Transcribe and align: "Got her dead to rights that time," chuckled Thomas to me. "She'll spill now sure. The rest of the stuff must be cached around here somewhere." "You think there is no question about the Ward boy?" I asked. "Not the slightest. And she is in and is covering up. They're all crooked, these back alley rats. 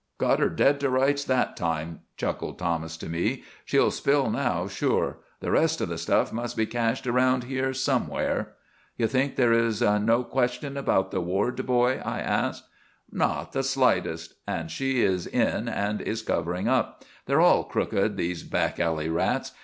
"Got 0.17 0.39
her 0.39 0.49
dead 0.49 0.79
to 0.79 0.89
rights 0.89 1.23
that 1.25 1.55
time," 1.55 1.99
chuckled 2.17 2.57
Thomas 2.57 2.97
to 2.97 3.05
me. 3.07 3.43
"She'll 3.65 3.91
spill 3.91 4.31
now 4.31 4.65
sure. 4.67 5.19
The 5.41 5.51
rest 5.51 5.79
of 5.79 5.89
the 5.89 5.97
stuff 5.99 6.33
must 6.33 6.57
be 6.57 6.65
cached 6.65 7.05
around 7.05 7.43
here 7.43 7.71
somewhere." 7.71 8.53
"You 8.97 9.05
think 9.05 9.35
there 9.35 9.53
is 9.53 9.79
no 9.83 10.23
question 10.23 10.75
about 10.75 11.11
the 11.11 11.21
Ward 11.21 11.63
boy?" 11.67 12.01
I 12.03 12.19
asked. 12.19 12.63
"Not 13.11 13.51
the 13.51 13.61
slightest. 13.61 14.33
And 14.47 14.71
she 14.71 15.03
is 15.03 15.27
in 15.27 15.69
and 15.69 16.01
is 16.01 16.23
covering 16.23 16.67
up. 16.67 17.05
They're 17.27 17.39
all 17.39 17.63
crooked, 17.63 18.17
these 18.17 18.41
back 18.41 18.79
alley 18.79 19.07
rats. 19.07 19.51